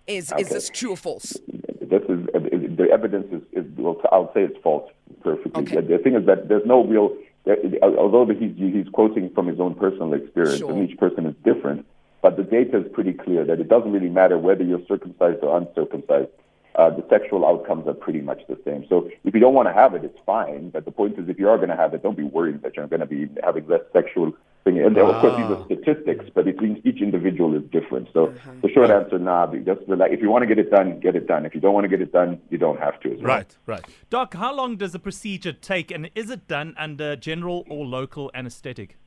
Is, 0.05 0.33
is 0.37 0.49
this 0.49 0.69
true 0.69 0.91
or 0.91 0.97
false? 0.97 1.37
this 1.81 2.01
is 2.09 2.25
the 2.77 2.87
evidence 2.91 3.27
is, 3.31 3.41
is 3.53 3.71
well, 3.77 4.01
I'll 4.11 4.33
say 4.33 4.43
it's 4.43 4.57
false 4.61 4.91
perfectly. 5.23 5.61
Okay. 5.63 5.79
The, 5.79 5.97
thing 5.99 6.15
is 6.15 6.25
that 6.25 6.49
there's 6.49 6.65
no 6.65 6.83
real, 6.83 7.15
although 7.81 8.25
he's 8.27 8.55
he's 8.57 8.87
quoting 8.93 9.29
from 9.33 9.47
his 9.47 9.59
own 9.59 9.75
personal 9.75 10.13
experience, 10.13 10.59
Sure. 10.59 10.71
and 10.71 10.89
each 10.89 10.97
person 10.97 11.25
is 11.25 11.35
different. 11.43 11.85
But 12.21 12.37
the 12.37 12.43
data 12.43 12.77
is 12.77 12.91
pretty 12.93 13.13
clear 13.13 13.43
that 13.43 13.59
it 13.59 13.67
doesn't 13.67 13.91
really 13.91 14.09
matter 14.09 14.37
whether 14.37 14.63
you're 14.63 14.85
circumcised 14.87 15.43
or 15.43 15.57
uncircumcised. 15.57 16.29
Uh, 16.75 16.89
the 16.89 17.05
sexual 17.09 17.45
outcomes 17.45 17.85
are 17.87 17.93
pretty 17.93 18.21
much 18.21 18.41
the 18.47 18.57
same. 18.65 18.85
So 18.87 19.09
if 19.25 19.33
you 19.33 19.39
don't 19.39 19.53
want 19.53 19.67
to 19.67 19.73
have 19.73 19.93
it, 19.93 20.03
it's 20.03 20.17
fine. 20.25 20.69
But 20.69 20.85
the 20.85 20.91
point 20.91 21.19
is, 21.19 21.29
if 21.29 21.37
you 21.37 21.49
are 21.49 21.57
going 21.57 21.69
to 21.69 21.75
have 21.75 21.93
it, 21.93 22.01
don't 22.01 22.17
be 22.17 22.23
worried 22.23 22.61
that 22.63 22.75
you're 22.75 22.87
going 22.87 23.01
to 23.01 23.05
be 23.05 23.29
having 23.43 23.67
less 23.67 23.81
sexual 23.91 24.31
thing. 24.63 24.79
And 24.79 24.97
of 24.97 25.21
course, 25.21 25.35
these 25.37 25.45
are 25.45 25.63
statistics, 25.65 26.25
but 26.33 26.47
it 26.47 26.59
means 26.61 26.79
each 26.83 27.01
individual 27.01 27.55
is 27.55 27.63
different. 27.71 28.09
So 28.13 28.33
the 28.61 28.69
short 28.69 28.89
answer, 28.89 29.19
nah. 29.19 29.47
Just 29.47 29.81
relax. 29.87 30.13
If 30.13 30.21
you 30.21 30.29
want 30.29 30.43
to 30.43 30.47
get 30.47 30.59
it 30.59 30.71
done, 30.71 30.99
get 30.99 31.15
it 31.15 31.27
done. 31.27 31.45
If 31.45 31.53
you 31.55 31.61
don't 31.61 31.73
want 31.73 31.85
to 31.85 31.89
get 31.89 32.01
it 32.01 32.11
done, 32.11 32.39
you 32.49 32.57
don't 32.57 32.79
have 32.79 32.99
to. 33.01 33.13
As 33.13 33.17
well. 33.17 33.27
Right, 33.27 33.57
right. 33.65 33.85
Doc, 34.09 34.33
how 34.33 34.53
long 34.53 34.77
does 34.77 34.91
the 34.91 34.99
procedure 34.99 35.53
take, 35.53 35.91
and 35.91 36.09
is 36.15 36.29
it 36.29 36.47
done 36.47 36.73
under 36.77 37.15
general 37.15 37.65
or 37.69 37.85
local 37.85 38.31
anesthetic? 38.33 38.97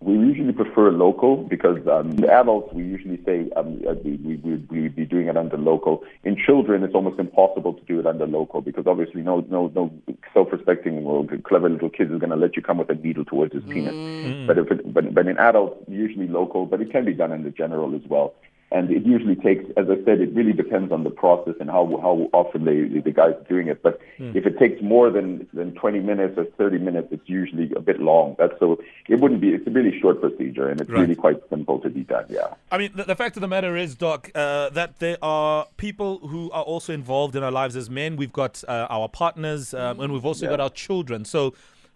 We 0.00 0.12
usually 0.12 0.52
prefer 0.52 0.90
local 0.92 1.38
because 1.38 1.78
um, 1.88 2.16
the 2.16 2.30
adults 2.30 2.72
we 2.74 2.82
usually 2.84 3.18
say 3.24 3.50
um, 3.56 3.80
uh, 3.88 3.94
we 4.04 4.16
we 4.16 4.36
we 4.36 4.56
we'd 4.68 4.94
be 4.94 5.06
doing 5.06 5.28
it 5.28 5.38
under 5.38 5.56
local. 5.56 6.04
In 6.22 6.36
children, 6.36 6.82
it's 6.82 6.94
almost 6.94 7.18
impossible 7.18 7.72
to 7.72 7.82
do 7.84 7.98
it 8.00 8.06
under 8.06 8.26
local 8.26 8.60
because 8.60 8.86
obviously 8.86 9.22
no 9.22 9.46
no 9.48 9.72
no 9.74 9.90
self-respecting 10.36 11.06
or 11.06 11.26
clever 11.44 11.70
little 11.70 11.88
kid 11.88 12.12
is 12.12 12.18
going 12.18 12.30
to 12.30 12.36
let 12.36 12.56
you 12.56 12.62
come 12.62 12.76
with 12.76 12.90
a 12.90 12.94
needle 12.94 13.24
towards 13.24 13.54
his 13.54 13.64
penis. 13.64 13.94
Mm. 13.94 14.46
But 14.46 14.58
if 14.58 14.70
it, 14.70 14.92
but 14.92 15.14
but 15.14 15.26
in 15.26 15.38
adults, 15.38 15.82
usually 15.88 16.28
local, 16.28 16.66
but 16.66 16.82
it 16.82 16.92
can 16.92 17.06
be 17.06 17.14
done 17.14 17.32
in 17.32 17.42
the 17.42 17.50
general 17.50 17.94
as 17.94 18.02
well. 18.06 18.34
And 18.72 18.90
it 18.90 19.06
usually 19.06 19.36
takes, 19.36 19.64
as 19.76 19.86
I 19.88 19.94
said, 20.04 20.20
it 20.20 20.34
really 20.34 20.52
depends 20.52 20.90
on 20.90 21.04
the 21.04 21.10
process 21.10 21.54
and 21.60 21.70
how 21.70 21.86
how 22.02 22.28
often 22.32 22.64
they, 22.64 22.98
the 23.00 23.12
guy's 23.12 23.36
doing 23.48 23.68
it. 23.68 23.80
But 23.80 24.00
if 24.18 24.44
it 24.44 24.58
takes 24.58 24.82
more 24.82 25.08
than, 25.08 25.46
than 25.52 25.72
20 25.74 26.00
minutes 26.00 26.36
or 26.36 26.46
30 26.58 26.78
minutes, 26.78 27.08
it's 27.12 27.28
usually 27.28 27.70
a 27.76 27.80
bit 27.80 28.00
long. 28.00 28.34
That's 28.40 28.58
so 28.58 28.82
it 29.08 29.20
wouldn't 29.20 29.40
be. 29.40 29.50
It's 29.50 29.66
a 29.68 29.70
really 29.70 29.96
short 30.00 30.20
procedure, 30.20 30.68
and 30.68 30.80
it's 30.80 30.90
Right. 30.90 31.02
really 31.02 31.14
quite 31.14 31.40
simple 31.48 31.78
to 31.78 31.88
be 31.88 32.00
done. 32.02 32.26
Yeah. 32.28 32.54
I 32.72 32.78
mean, 32.78 32.90
the, 32.96 33.04
the 33.04 33.14
fact 33.14 33.36
of 33.36 33.40
the 33.40 33.48
matter 33.48 33.76
is, 33.76 33.94
Doc, 33.94 34.30
uh, 34.34 34.70
that 34.70 34.98
there 34.98 35.18
are 35.22 35.66
people 35.76 36.18
who 36.26 36.50
are 36.50 36.64
also 36.64 36.92
involved 36.92 37.36
in 37.36 37.44
our 37.44 37.52
lives 37.52 37.76
as 37.76 37.88
men. 37.88 38.16
We've 38.16 38.32
got 38.32 38.64
uh, 38.66 38.88
our 38.90 39.08
partners, 39.08 39.74
um, 39.74 40.00
and 40.00 40.12
we've 40.12 40.26
also 40.26 40.46
Yeah. 40.46 40.50
got 40.50 40.60
our 40.60 40.70
children. 40.70 41.24
So, 41.24 41.54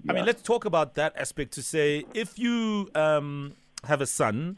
I 0.09 0.13
mean, 0.13 0.25
let's 0.25 0.41
talk 0.43 0.65
about 0.65 0.95
that 0.95 1.15
aspect 1.17 1.53
to 1.55 1.63
say 1.63 2.05
if 2.15 2.39
you 2.39 2.91
um, 2.95 3.55
have 3.85 4.01
a 4.01 4.07
son, 4.07 4.57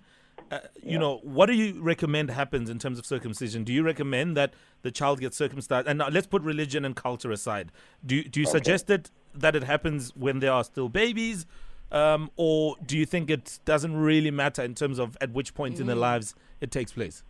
uh, 0.53 0.59
you 0.83 0.99
know, 0.99 1.19
what 1.23 1.47
do 1.47 1.55
you 1.55 1.81
recommend 1.81 2.31
happens 2.31 2.69
in 2.69 2.79
terms 2.79 2.99
of 2.99 3.07
circumcision? 3.07 3.65
Do 3.65 3.73
you 3.73 3.83
recommend 3.83 4.37
that 4.37 4.53
the 4.83 4.91
child 4.91 5.19
gets 5.19 5.35
circumcised? 5.35 5.89
And 5.89 5.99
now 5.99 6.09
let's 6.11 6.27
put 6.27 6.43
religion 6.43 6.85
and 6.85 6.95
culture 6.95 7.33
aside. 7.33 7.73
Do 8.05 8.17
you, 8.17 8.25
do 8.25 8.39
you 8.39 8.45
suggest 8.47 8.91
it, 8.91 9.11
that 9.35 9.57
it 9.57 9.65
happens 9.65 10.15
when 10.15 10.41
they 10.41 10.49
are 10.49 10.63
still 10.63 10.91
babies? 10.91 11.47
Um, 11.91 12.31
or 12.37 12.77
do 12.85 12.99
you 12.99 13.07
think 13.07 13.31
it 13.31 13.61
doesn't 13.65 13.97
really 13.97 14.31
matter 14.31 14.63
in 14.63 14.75
terms 14.75 14.99
of 14.99 15.17
at 15.23 15.33
which 15.33 15.55
point 15.55 15.81
in 15.81 15.87
their 15.87 15.97
lives 15.97 16.35
it 16.61 16.71
takes 16.71 16.93
place? 16.93 17.23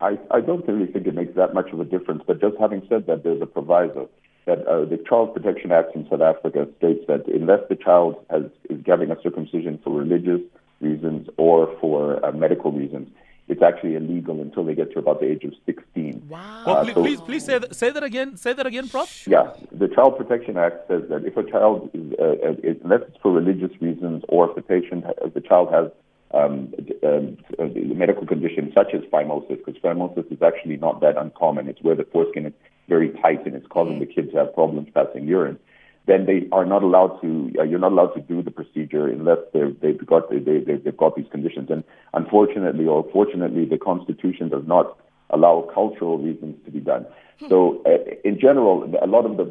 I, 0.00 0.18
I 0.30 0.40
don't 0.40 0.66
really 0.68 0.90
think 0.90 1.08
it 1.08 1.14
makes 1.14 1.34
that 1.34 1.54
much 1.54 1.70
of 1.72 1.80
a 1.80 1.84
difference. 1.84 2.22
But 2.24 2.40
just 2.40 2.56
having 2.60 2.86
said 2.88 3.06
that, 3.06 3.24
there's 3.24 3.42
a 3.42 3.46
proviso 3.46 4.08
that 4.46 4.64
uh, 4.68 4.84
the 4.84 5.02
Child 5.08 5.34
Protection 5.34 5.72
Act 5.72 5.96
in 5.96 6.08
South 6.08 6.20
Africa 6.20 6.68
states 6.78 7.04
that 7.08 7.26
unless 7.26 7.60
the 7.68 7.76
child 7.76 8.24
has, 8.30 8.44
is 8.70 8.80
having 8.86 9.10
a 9.10 9.16
circumcision 9.20 9.80
for 9.82 9.92
religious 9.92 10.40
reasons 10.86 11.28
or 11.38 11.74
for 11.80 12.24
uh, 12.24 12.32
medical 12.32 12.72
reasons, 12.72 13.08
it's 13.48 13.62
actually 13.62 13.94
illegal 13.96 14.40
until 14.40 14.64
they 14.64 14.74
get 14.74 14.92
to 14.92 14.98
about 14.98 15.20
the 15.20 15.26
age 15.26 15.44
of 15.44 15.52
16. 15.66 16.26
Wow. 16.28 16.62
Well, 16.66 16.76
Uh, 16.76 16.84
please, 16.84 16.94
so- 16.94 17.02
please, 17.02 17.20
please 17.20 17.44
say 17.44 17.58
that, 17.58 17.74
say 17.74 17.90
that 17.90 18.02
again. 18.02 18.36
Say 18.36 18.52
that 18.52 18.66
again, 18.66 18.88
Prof. 18.88 19.26
Yeah, 19.26 19.52
the 19.72 19.88
Child 19.88 20.16
Protection 20.18 20.56
Act 20.56 20.88
says 20.88 21.02
that 21.08 21.24
if 21.24 21.36
a 21.36 21.44
child 21.50 21.90
is, 21.94 22.12
uh, 22.18 22.22
uh, 22.24 22.54
is- 22.62 22.78
unless 22.84 23.02
it's 23.08 23.16
for 23.22 23.32
religious 23.32 23.70
reasons 23.80 24.24
or 24.28 24.48
if 24.50 24.54
the 24.56 24.62
patient, 24.62 25.04
if 25.24 25.34
the 25.34 25.40
child 25.40 25.70
has 25.72 25.90
um, 26.34 26.72
um, 27.02 27.36
a 27.58 27.66
medical 27.94 28.26
condition 28.26 28.72
such 28.74 28.94
as 28.94 29.02
phimosis, 29.12 29.58
because 29.62 29.74
phimosis 29.82 30.32
is 30.32 30.40
actually 30.40 30.78
not 30.78 31.02
that 31.02 31.18
uncommon. 31.18 31.68
It's 31.68 31.82
where 31.82 31.94
the 31.94 32.04
foreskin 32.04 32.46
is 32.46 32.54
very 32.88 33.10
tight 33.20 33.44
and 33.44 33.54
it's 33.54 33.66
causing 33.66 33.98
the 33.98 34.06
kid 34.06 34.30
to 34.30 34.38
have 34.38 34.54
problems 34.54 34.88
passing 34.94 35.26
urine. 35.28 35.58
Then 36.06 36.26
they 36.26 36.48
are 36.50 36.64
not 36.64 36.82
allowed 36.82 37.20
to. 37.20 37.52
Uh, 37.58 37.62
you're 37.62 37.78
not 37.78 37.92
allowed 37.92 38.14
to 38.14 38.20
do 38.20 38.42
the 38.42 38.50
procedure 38.50 39.06
unless 39.06 39.38
they've, 39.52 39.78
they've 39.80 40.04
got 40.04 40.30
they, 40.30 40.38
they, 40.38 40.74
they've 40.74 40.96
got 40.96 41.14
these 41.14 41.26
conditions. 41.30 41.70
And 41.70 41.84
unfortunately, 42.12 42.86
or 42.86 43.06
fortunately, 43.12 43.64
the 43.66 43.78
Constitution 43.78 44.48
does 44.48 44.66
not 44.66 44.98
allow 45.30 45.68
cultural 45.72 46.18
reasons 46.18 46.56
to 46.64 46.70
be 46.70 46.80
done. 46.80 47.06
So, 47.48 47.82
uh, 47.86 47.98
in 48.24 48.38
general, 48.38 48.84
a 49.02 49.06
lot 49.06 49.26
of 49.26 49.36
the 49.36 49.44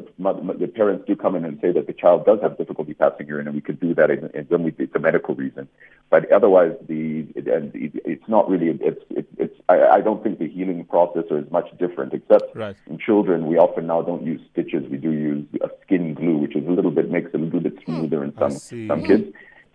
the 0.58 0.66
parents 0.66 1.04
do 1.06 1.14
come 1.14 1.36
in 1.36 1.44
and 1.44 1.58
say 1.60 1.72
that 1.72 1.86
the 1.86 1.92
child 1.92 2.24
does 2.24 2.40
have 2.40 2.56
difficulty 2.56 2.94
passing 2.94 3.26
urine, 3.26 3.46
and 3.46 3.54
we 3.54 3.60
could 3.60 3.80
do 3.80 3.94
that, 3.94 4.10
in, 4.10 4.30
in, 4.32 4.46
when 4.46 4.62
we, 4.62 4.74
it's 4.78 4.94
a 4.94 4.98
medical 4.98 5.34
reason. 5.34 5.68
But 6.08 6.30
otherwise, 6.32 6.72
the 6.88 7.26
and 7.36 7.70
it's 7.74 8.28
not 8.28 8.48
really. 8.48 8.78
It's 8.80 9.02
it's. 9.10 9.52
I, 9.72 9.96
I 9.96 10.00
don't 10.00 10.22
think 10.22 10.38
the 10.38 10.48
healing 10.48 10.84
process 10.84 11.24
is 11.30 11.50
much 11.50 11.68
different, 11.78 12.12
except 12.12 12.54
Right. 12.54 12.76
in 12.90 12.98
children, 12.98 13.46
we 13.46 13.56
often 13.56 13.86
now 13.86 14.02
don't 14.02 14.24
use 14.24 14.40
stitches. 14.52 14.82
We 14.90 14.98
do 14.98 15.12
use 15.12 15.44
a 15.62 15.70
skin 15.82 16.14
glue, 16.14 16.36
which 16.38 16.54
is 16.56 16.66
a 16.66 16.70
little 16.70 16.90
bit 16.90 17.10
makes 17.10 17.30
it 17.34 17.40
a 17.40 17.44
little 17.44 17.60
bit 17.60 17.76
smoother 17.84 18.22
in 18.24 18.32
some 18.38 18.50
some 18.90 19.02
kids. 19.04 19.26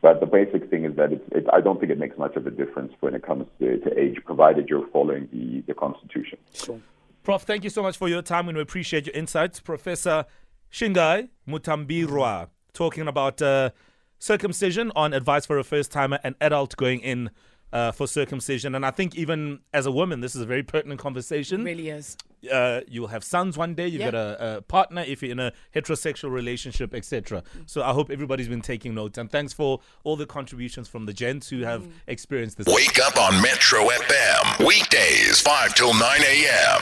But 0.02 0.20
the 0.20 0.28
basic 0.28 0.70
thing 0.70 0.86
is 0.86 0.96
that 0.96 1.12
it's, 1.12 1.28
it, 1.32 1.46
I 1.52 1.60
don't 1.60 1.80
think 1.80 1.92
it 1.92 1.98
makes 1.98 2.18
much 2.20 2.36
of 2.36 2.46
a 2.46 2.52
difference 2.52 2.94
when 3.00 3.16
it 3.16 3.24
comes 3.24 3.46
to, 3.60 3.80
to 3.80 4.00
age, 4.00 4.18
provided 4.26 4.70
you're 4.70 4.88
following 4.90 5.28
the, 5.34 5.62
the 5.62 5.74
Constitution. 5.74 6.38
Prof, 7.24 7.42
thank 7.42 7.64
you 7.64 7.72
so 7.72 7.82
much 7.82 7.98
for 7.98 8.08
your 8.08 8.22
time 8.22 8.48
and 8.48 8.56
we 8.56 8.62
appreciate 8.62 9.08
your 9.08 9.16
insights. 9.16 9.60
Professor 9.60 10.26
Shingai 10.72 11.30
Mutambirwa 11.48 12.50
talking 12.74 13.08
about 13.08 13.42
uh, 13.42 13.72
circumcision 14.20 14.92
on 14.96 15.14
advice 15.14 15.48
for 15.48 15.58
a 15.58 15.64
first 15.64 15.92
timer, 15.92 16.20
an 16.24 16.36
adult 16.40 16.78
going 16.78 17.00
in 17.00 17.32
uh, 17.74 17.92
for 17.92 18.08
circumcision. 18.08 18.76
And 18.76 18.86
I 18.86 18.92
think 18.92 19.16
even 19.16 19.60
as 19.74 19.86
a 19.86 19.92
woman, 19.92 20.22
this 20.22 20.36
is 20.36 20.42
a 20.42 20.46
very 20.46 20.64
pertinent 20.64 21.00
conversation. 21.00 21.64
really 21.64 21.90
is. 21.90 22.18
Uh, 22.52 22.82
you'll 22.88 23.08
have 23.08 23.24
sons 23.24 23.58
one 23.58 23.74
day, 23.74 23.88
you've 23.88 24.00
Yeah. 24.02 24.12
got 24.12 24.16
a, 24.18 24.58
a 24.58 24.62
partner 24.62 25.04
if 25.08 25.22
you're 25.24 25.32
in 25.32 25.40
a 25.40 25.52
heterosexual 25.76 26.32
relationship, 26.32 26.94
etc. 26.94 27.44
So 27.66 27.82
I 27.84 27.92
hope 27.94 28.10
everybody's 28.12 28.48
been 28.48 28.62
taking 28.62 28.94
notes. 28.94 29.18
And 29.18 29.30
thanks 29.30 29.54
for 29.54 29.80
all 30.04 30.16
the 30.16 30.26
contributions 30.28 30.88
from 30.88 31.06
the 31.08 31.14
gents 31.14 31.50
who 31.50 31.62
have 31.62 31.88
experienced 32.06 32.58
this. 32.58 32.68
Wake 32.68 33.00
up 33.00 33.18
on 33.18 33.42
Metro 33.42 33.80
FM. 33.90 34.66
Weekdays, 34.66 35.42
5 35.42 35.74
till 35.76 35.94
9 35.94 36.02
a.m. 36.22 36.82